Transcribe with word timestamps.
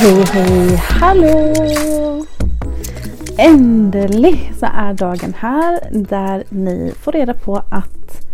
Hej 0.00 0.24
hej 0.32 0.76
hallå! 0.76 1.54
Äntligen 3.38 4.54
så 4.58 4.66
är 4.66 4.94
dagen 4.94 5.34
här 5.38 5.80
där 5.90 6.44
ni 6.48 6.92
får 6.96 7.12
reda 7.12 7.34
på 7.34 7.56
att 7.56 8.26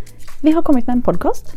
vi 0.43 0.51
har 0.51 0.62
kommit 0.62 0.87
med 0.87 0.97
en 0.97 1.02
podcast. 1.02 1.55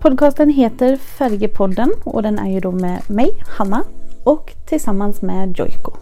Podcasten 0.00 0.50
heter 0.50 0.96
Färgepodden 0.96 1.92
och 2.04 2.22
den 2.22 2.38
är 2.38 2.50
ju 2.50 2.60
då 2.60 2.72
med 2.72 3.10
mig, 3.10 3.30
Hanna 3.58 3.84
och 4.24 4.52
tillsammans 4.66 5.22
med 5.22 5.58
Joiko. 5.58 5.92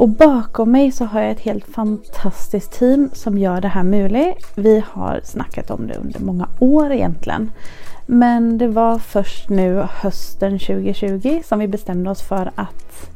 Och 0.00 0.08
bakom 0.08 0.72
mig 0.72 0.92
så 0.92 1.04
har 1.04 1.20
jag 1.20 1.30
ett 1.30 1.40
helt 1.40 1.64
fantastiskt 1.64 2.72
team 2.72 3.10
som 3.12 3.38
gör 3.38 3.60
det 3.60 3.68
här 3.68 3.82
möjligt. 3.82 4.46
Vi 4.54 4.84
har 4.90 5.20
snackat 5.24 5.70
om 5.70 5.86
det 5.86 5.94
under 5.94 6.20
många 6.20 6.48
år 6.60 6.92
egentligen. 6.92 7.50
Men 8.06 8.58
det 8.58 8.68
var 8.68 8.98
först 8.98 9.48
nu 9.48 9.86
hösten 9.90 10.58
2020 10.58 11.42
som 11.44 11.58
vi 11.58 11.68
bestämde 11.68 12.10
oss 12.10 12.22
för 12.22 12.50
att 12.54 13.10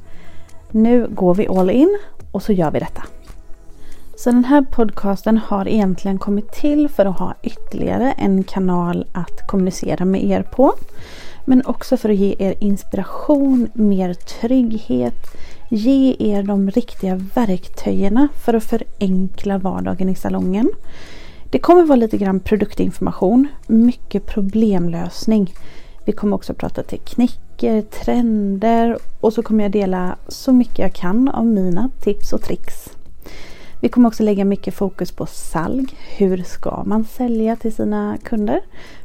nu 0.70 1.08
går 1.10 1.34
vi 1.34 1.48
all 1.48 1.70
in 1.70 1.98
och 2.30 2.42
så 2.42 2.52
gör 2.52 2.70
vi 2.70 2.78
detta. 2.78 3.02
Så 4.16 4.30
den 4.30 4.44
här 4.44 4.62
podcasten 4.62 5.38
har 5.38 5.68
egentligen 5.68 6.18
kommit 6.18 6.52
till 6.52 6.88
för 6.88 7.06
att 7.06 7.18
ha 7.18 7.34
ytterligare 7.42 8.12
en 8.12 8.44
kanal 8.44 9.06
att 9.12 9.46
kommunicera 9.46 10.04
med 10.04 10.24
er 10.24 10.42
på. 10.42 10.74
Men 11.44 11.66
också 11.66 11.96
för 11.96 12.08
att 12.08 12.16
ge 12.16 12.36
er 12.38 12.54
inspiration, 12.58 13.68
mer 13.72 14.14
trygghet, 14.14 15.36
ge 15.68 16.16
er 16.18 16.42
de 16.42 16.70
riktiga 16.70 17.14
verktygen 17.34 18.28
för 18.44 18.54
att 18.54 18.64
förenkla 18.64 19.58
vardagen 19.58 20.08
i 20.08 20.14
salongen. 20.14 20.70
Det 21.50 21.58
kommer 21.58 21.82
vara 21.82 21.96
lite 21.96 22.16
grann 22.16 22.40
produktinformation, 22.40 23.48
mycket 23.66 24.26
problemlösning. 24.26 25.54
Vi 26.04 26.12
kommer 26.12 26.36
också 26.36 26.54
prata 26.54 26.82
tekniker, 26.82 27.82
trender 27.82 28.98
och 29.20 29.32
så 29.32 29.42
kommer 29.42 29.64
jag 29.64 29.72
dela 29.72 30.16
så 30.28 30.52
mycket 30.52 30.78
jag 30.78 30.92
kan 30.92 31.28
av 31.28 31.46
mina 31.46 31.90
tips 32.00 32.32
och 32.32 32.42
tricks. 32.42 32.93
Vi 33.84 33.90
kommer 33.90 34.08
också 34.08 34.22
lägga 34.22 34.44
mycket 34.44 34.74
fokus 34.74 35.12
på 35.12 35.26
salg. 35.26 35.86
Hur 36.16 36.42
ska 36.42 36.82
man 36.86 37.04
sälja 37.04 37.56
till 37.56 37.74
sina 37.74 38.18
kunder? 38.22 38.60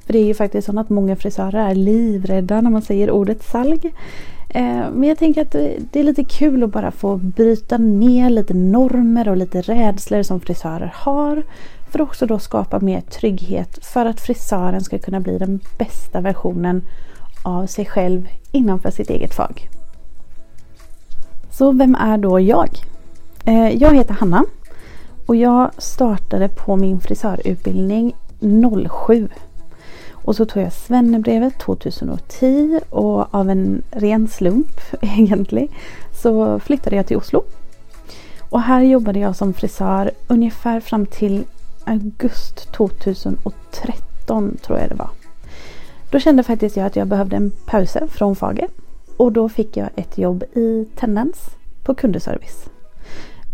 För 0.06 0.14
det 0.14 0.20
är 0.20 0.26
ju 0.26 0.34
faktiskt 0.34 0.66
så 0.66 0.80
att 0.80 0.90
många 0.90 1.16
frisörer 1.16 1.70
är 1.70 1.76
livrädda 1.76 2.62
när 2.62 2.70
man 2.70 2.82
säger 2.82 3.12
ordet 3.12 3.44
salg. 3.44 3.94
Eh, 4.50 4.92
men 4.94 5.04
jag 5.04 5.18
tänker 5.18 5.42
att 5.42 5.52
det 5.92 6.00
är 6.00 6.04
lite 6.04 6.24
kul 6.24 6.64
att 6.64 6.70
bara 6.70 6.92
få 6.92 7.18
bryta 7.18 7.78
ner 7.78 8.30
lite 8.30 8.54
normer 8.54 9.30
och 9.30 9.38
lite 9.38 9.62
rädslor 9.62 10.24
som 10.24 10.40
frisörer 10.40 10.94
har. 10.96 11.44
För 11.90 12.00
att 12.00 12.08
också 12.10 12.26
då 12.26 12.40
skapa 12.40 12.80
mer 12.80 13.02
trygghet 13.02 13.86
för 13.86 14.06
att 14.06 14.22
frisören 14.22 14.82
ska 14.82 15.00
kunna 15.00 15.20
bli 15.20 15.38
den 15.38 15.60
bästa 15.80 16.22
versionen 16.22 16.82
av 17.44 17.66
sig 17.66 17.86
själv 17.86 18.28
innanför 18.52 18.92
sitt 18.92 19.10
eget 19.10 19.34
fag. 19.34 19.70
Så 21.52 21.72
vem 21.72 21.96
är 21.96 22.18
då 22.18 22.40
jag? 22.40 22.70
Eh, 23.46 23.70
jag 23.70 23.96
heter 23.96 24.14
Hanna 24.14 24.46
och 25.30 25.36
jag 25.36 25.72
startade 25.78 26.48
på 26.48 26.76
min 26.76 27.00
frisörutbildning 27.00 28.16
07. 29.06 29.30
Och 30.12 30.36
så 30.36 30.46
tog 30.46 30.64
jag 30.64 30.74
svennebrevet 30.74 31.60
2010 31.60 32.80
och 32.90 33.36
av 33.36 33.50
en 33.50 33.82
ren 33.92 34.28
slump 34.28 34.80
egentligen 35.02 35.68
så 36.22 36.60
flyttade 36.60 36.96
jag 36.96 37.08
till 37.08 37.18
Oslo. 37.18 37.44
Och 38.50 38.62
här 38.62 38.82
jobbade 38.82 39.20
jag 39.20 39.36
som 39.36 39.54
frisör 39.54 40.12
ungefär 40.28 40.80
fram 40.80 41.06
till 41.06 41.44
augusti 41.84 42.66
2013 42.72 44.58
tror 44.62 44.80
jag 44.80 44.90
det 44.90 44.96
var. 44.96 45.10
Då 46.12 46.20
kände 46.20 46.44
faktiskt 46.44 46.78
jag 46.78 46.86
att 46.86 46.96
jag 46.96 47.08
behövde 47.08 47.36
en 47.36 47.52
paus 47.66 47.98
från 48.08 48.36
Fage 48.36 48.68
Och 49.18 49.32
då 49.32 49.50
fick 49.50 49.78
jag 49.78 49.90
ett 49.96 50.18
jobb 50.18 50.44
i 50.44 50.86
Tendens 50.96 51.50
på 51.84 51.96
kundservice. 51.96 52.70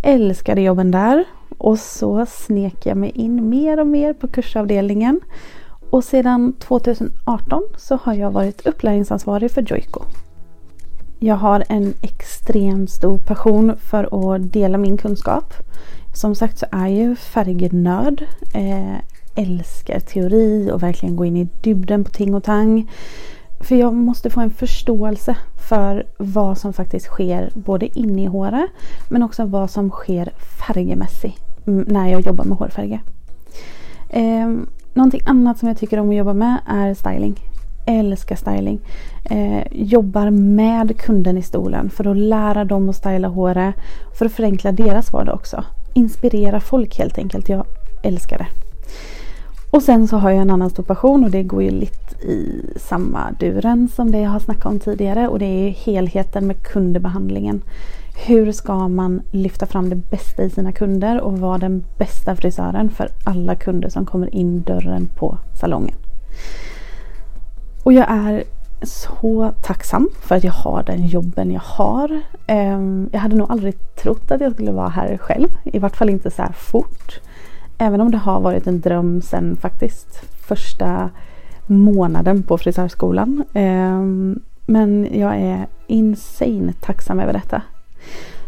Älskade 0.04 0.62
jobben 0.62 0.92
där 0.92 1.26
och 1.58 1.80
så 1.80 2.26
snek 2.26 2.86
jag 2.86 2.98
mig 2.98 3.10
in 3.10 3.50
mer 3.50 3.80
och 3.80 3.88
mer 3.88 4.14
på 4.14 4.28
kursavdelningen. 4.28 5.22
Och 5.90 6.04
sedan 6.04 6.54
2018 6.60 7.64
så 7.78 7.96
har 7.96 8.14
jag 8.14 8.32
varit 8.32 8.68
upplärningsansvarig 8.68 9.52
för 9.52 9.62
Joico. 9.62 10.02
Jag 11.20 11.36
har 11.36 11.64
en 11.70 11.94
extremt 12.02 12.90
stor 12.90 13.18
passion 13.18 13.78
för 13.78 14.36
att 14.36 14.54
dela 14.54 14.78
min 14.78 14.98
kunskap. 14.98 15.54
Som 16.14 16.36
sagt 16.36 16.58
så 16.58 16.66
är 16.72 16.88
jag 16.88 16.92
ju 16.92 17.16
färgnörd. 17.16 18.26
Eh, 18.54 18.96
älskar 19.36 20.00
teori 20.00 20.72
och 20.72 20.84
verkligen 20.84 21.16
gå 21.16 21.26
in 21.26 21.38
i 21.38 21.48
dybden 21.62 22.04
på 22.04 22.10
ting 22.10 22.36
och 22.36 22.44
tang. 22.44 22.92
För 23.60 23.76
jag 23.76 23.94
måste 23.94 24.30
få 24.30 24.40
en 24.40 24.52
förståelse 24.52 25.38
för 25.70 26.08
vad 26.18 26.58
som 26.58 26.74
faktiskt 26.74 27.06
sker 27.06 27.50
både 27.54 28.00
inne 28.00 28.24
i 28.24 28.26
håret 28.26 28.70
men 29.10 29.24
också 29.24 29.46
vad 29.46 29.70
som 29.70 29.90
sker 29.90 30.34
färgmässigt 30.68 31.45
när 31.66 32.08
jag 32.08 32.22
jobbar 32.22 32.46
med 32.46 32.58
hårfärger. 32.58 33.02
Eh, 34.10 34.50
någonting 34.94 35.22
annat 35.26 35.58
som 35.58 35.68
jag 35.68 35.78
tycker 35.78 36.00
om 36.00 36.10
att 36.10 36.16
jobba 36.16 36.34
med 36.34 36.58
är 36.68 36.94
styling. 36.94 37.40
Älskar 37.88 38.36
styling. 38.36 38.80
Eh, 39.24 39.64
jobbar 39.72 40.30
med 40.30 41.00
kunden 41.00 41.38
i 41.38 41.42
stolen 41.42 41.90
för 41.90 42.08
att 42.08 42.18
lära 42.18 42.66
dem 42.66 42.90
att 42.90 42.96
styla 42.96 43.28
håret. 43.28 43.76
För 44.18 44.26
att 44.26 44.32
förenkla 44.32 44.72
deras 44.72 45.14
vardag 45.14 45.36
också. 45.36 45.64
Inspirera 45.94 46.60
folk 46.60 46.98
helt 46.98 47.18
enkelt. 47.18 47.50
Jag 47.50 47.66
älskar 48.04 48.38
det. 48.38 48.48
Och 49.72 49.84
sen 49.84 50.08
så 50.08 50.18
har 50.18 50.30
jag 50.30 50.42
en 50.42 50.50
annan 50.50 50.70
stor 50.70 50.84
passion 50.84 51.24
och 51.24 51.32
det 51.32 51.44
går 51.44 51.64
ju 51.64 51.72
lite 51.72 52.26
i 52.26 52.62
samma 52.76 53.32
duren 53.40 53.88
som 53.96 54.12
det 54.12 54.20
jag 54.20 54.30
har 54.30 54.40
snackat 54.40 54.66
om 54.66 54.80
tidigare 54.80 55.28
och 55.28 55.40
det 55.40 55.46
är 55.46 55.70
helheten 55.70 56.48
med 56.48 56.64
kundbehandlingen. 56.64 57.62
Hur 58.16 58.52
ska 58.52 58.88
man 58.88 59.22
lyfta 59.32 59.66
fram 59.66 59.90
det 59.90 59.96
bästa 59.96 60.44
i 60.44 60.50
sina 60.50 60.72
kunder 60.72 61.22
och 61.22 61.40
vara 61.40 61.58
den 61.58 61.84
bästa 61.98 62.36
frisören 62.36 62.90
för 62.90 63.10
alla 63.24 63.56
kunder 63.56 63.90
som 63.90 64.06
kommer 64.06 64.36
in 64.36 64.62
dörren 64.62 65.10
på 65.16 65.38
salongen. 65.60 65.96
Och 67.84 67.94
jag 67.94 68.06
är 68.10 68.44
så 68.82 69.54
tacksam 69.64 70.10
för 70.22 70.36
att 70.36 70.44
jag 70.44 70.54
har 70.54 70.84
den 70.84 71.08
jobben 71.08 71.52
jag 71.52 71.62
har. 71.62 72.22
Ehm, 72.48 73.10
jag 73.12 73.20
hade 73.20 73.36
nog 73.36 73.52
aldrig 73.52 73.96
trott 73.96 74.32
att 74.32 74.42
jag 74.42 74.54
skulle 74.54 74.72
vara 74.72 74.90
här 74.90 75.18
själv. 75.18 75.48
I 75.64 75.80
vart 75.80 75.96
fall 75.96 76.10
inte 76.10 76.32
så 76.32 76.42
här 76.42 76.52
fort. 76.52 77.20
Även 77.78 78.02
om 78.02 78.12
det 78.12 78.18
har 78.18 78.40
varit 78.40 78.68
en 78.68 78.82
dröm 78.82 79.22
sen 79.22 79.58
faktiskt 79.58 80.22
första 80.48 81.10
månaden 81.66 82.44
på 82.44 82.58
frisörskolan. 82.58 83.44
Ehm, 83.54 84.40
men 84.66 85.08
jag 85.12 85.36
är 85.36 85.68
insane 85.88 86.74
tacksam 86.82 87.20
över 87.20 87.34
detta. 87.34 87.62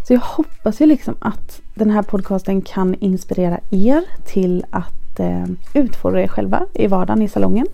Så 0.08 0.14
jag 0.14 0.20
hoppas 0.20 0.82
ju 0.82 0.86
liksom 0.86 1.16
att 1.20 1.62
den 1.76 1.90
här 1.90 2.02
podcasten 2.02 2.62
kan 2.62 2.96
inspirera 2.96 3.60
er 3.70 4.04
till 4.26 4.66
att 4.70 5.20
eh, 5.20 5.46
utfordra 5.74 6.22
er 6.22 6.28
själva 6.28 6.66
i 6.74 6.88
vardagen 6.88 7.22
i 7.22 7.30
salongen. 7.30 7.68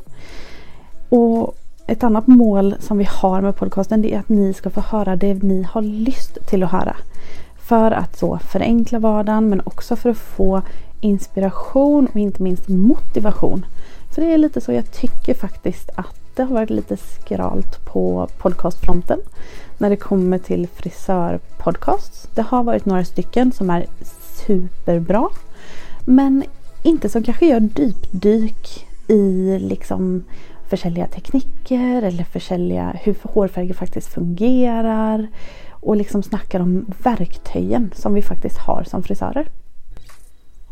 Och 1.10 1.56
ett 1.88 2.04
annat 2.04 2.28
mål 2.28 2.76
som 2.80 2.98
vi 2.98 3.08
har 3.10 3.42
med 3.42 3.56
podcasten 3.56 4.02
det 4.02 4.14
är 4.14 4.20
att 4.20 4.30
ni 4.30 4.54
ska 4.54 4.70
få 4.70 4.82
höra 4.82 5.16
det 5.16 5.44
ni 5.44 5.64
har 5.64 5.82
lust 5.82 6.38
till 6.50 6.64
att 6.64 6.72
höra. 6.72 6.96
För 7.58 7.92
att 7.92 8.18
så 8.18 8.38
förenkla 8.38 9.00
vardagen 9.00 9.50
men 9.50 9.62
också 9.64 9.96
för 9.96 10.10
att 10.10 10.18
få 10.18 10.62
inspiration 11.02 12.08
och 12.08 12.20
inte 12.20 12.44
minst 12.44 12.68
motivation. 12.68 13.66
Så 14.16 14.22
det 14.22 14.34
är 14.34 14.38
lite 14.38 14.62
så 14.62 14.72
jag 14.72 14.92
tycker 14.92 15.34
faktiskt 15.34 15.90
att 15.96 16.16
det 16.36 16.44
har 16.44 16.54
varit 16.54 16.70
lite 16.70 16.98
skralt 16.98 17.86
på 17.86 18.28
podcastfronten 18.38 19.20
när 19.78 19.90
det 19.90 19.96
kommer 19.96 20.38
till 20.38 20.68
frisörpodcasts. 20.68 22.28
Det 22.36 22.42
har 22.42 22.64
varit 22.64 22.86
några 22.86 23.06
stycken 23.06 23.52
som 23.52 23.70
är 23.70 23.86
superbra. 24.48 25.30
Men 26.06 26.44
inte 26.84 27.10
som 27.10 27.24
kanske 27.24 27.46
gör 27.46 27.60
djupdyk 27.60 28.88
i 29.08 29.60
liksom 29.60 30.24
försälja 30.70 31.08
tekniker 31.08 32.02
eller 32.02 32.24
försälja 32.24 32.96
hur 33.04 33.16
hårfärger 33.24 33.74
faktiskt 33.74 34.14
fungerar. 34.14 35.28
Och 35.70 35.96
liksom 35.96 36.24
snackar 36.24 36.60
om 36.60 36.86
verktygen 37.04 37.92
som 37.96 38.14
vi 38.14 38.22
faktiskt 38.22 38.58
har 38.58 38.84
som 38.84 39.04
frisörer. 39.04 39.48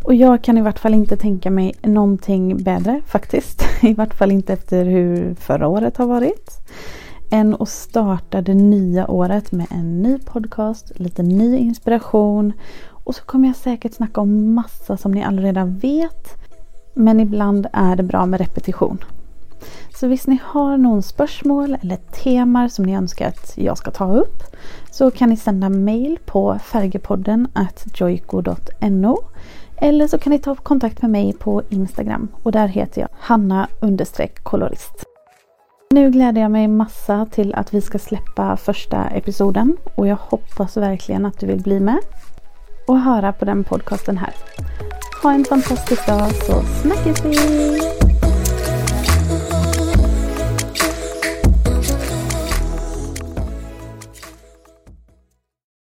Och 0.03 0.15
jag 0.15 0.44
kan 0.44 0.57
i 0.57 0.62
vart 0.62 0.80
fall 0.80 0.94
inte 0.94 1.18
tänka 1.18 1.51
mig 1.51 1.74
någonting 1.81 2.63
bättre 2.63 3.01
faktiskt. 3.07 3.63
I 3.81 3.94
vart 3.94 4.13
fall 4.13 4.31
inte 4.31 4.53
efter 4.53 4.86
hur 4.86 5.36
förra 5.36 5.68
året 5.68 5.98
har 5.98 6.06
varit. 6.06 6.51
Än 7.31 7.56
att 7.59 7.69
starta 7.69 8.42
det 8.42 8.53
nya 8.53 9.12
året 9.12 9.51
med 9.51 9.68
en 9.69 10.01
ny 10.01 10.19
podcast, 10.19 10.92
lite 10.95 11.24
ny 11.24 11.57
inspiration. 11.57 12.53
Och 12.89 13.15
så 13.15 13.24
kommer 13.24 13.48
jag 13.48 13.56
säkert 13.56 13.94
snacka 13.94 14.21
om 14.21 14.53
massa 14.53 14.98
som 14.98 15.12
ni 15.12 15.24
redan 15.24 15.77
vet. 15.77 16.38
Men 16.94 17.19
ibland 17.19 17.68
är 17.74 17.95
det 17.95 18.03
bra 18.03 18.25
med 18.25 18.39
repetition. 18.39 19.03
Så 19.95 20.07
visst 20.07 20.27
ni 20.27 20.39
har 20.44 20.77
någon 20.77 21.03
spörsmål 21.03 21.77
eller 21.81 21.95
teman 21.95 22.69
som 22.69 22.86
ni 22.86 22.95
önskar 22.95 23.27
att 23.27 23.53
jag 23.57 23.77
ska 23.77 23.92
ta 23.92 24.15
upp 24.15 24.44
så 24.92 25.12
kan 25.12 25.30
ni 25.30 25.38
sända 25.38 25.69
mail 25.69 26.19
på 26.25 26.59
färgepodden 26.59 27.48
joyko.no 27.94 29.18
eller 29.81 30.07
så 30.07 30.17
kan 30.17 30.31
ni 30.31 30.39
ta 30.39 30.55
kontakt 30.55 31.01
med 31.01 31.11
mig 31.11 31.33
på 31.33 31.61
Instagram 31.69 32.27
och 32.43 32.51
där 32.51 32.67
heter 32.67 33.01
jag 33.01 33.09
Hanna 33.19 33.67
kolorist. 34.43 35.05
Nu 35.91 36.11
gläder 36.11 36.41
jag 36.41 36.51
mig 36.51 36.67
massa 36.67 37.25
till 37.31 37.55
att 37.55 37.73
vi 37.73 37.81
ska 37.81 37.99
släppa 37.99 38.57
första 38.57 39.07
episoden 39.07 39.77
och 39.95 40.07
jag 40.07 40.15
hoppas 40.15 40.77
verkligen 40.77 41.25
att 41.25 41.39
du 41.39 41.47
vill 41.47 41.61
bli 41.61 41.79
med 41.79 41.99
och 42.87 42.99
höra 42.99 43.33
på 43.33 43.45
den 43.45 43.63
podcasten 43.63 44.17
här. 44.17 44.33
Ha 45.23 45.33
en 45.33 45.45
fantastisk 45.45 46.07
dag 46.07 46.31
så 46.31 46.61
snackas 46.81 47.25
vi! 47.25 48.00